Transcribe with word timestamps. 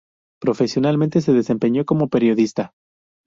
Profesionalmente, 0.41 1.21
se 1.21 1.31
desempeñó 1.31 1.85
como 1.85 2.09
periodista. 2.09 2.73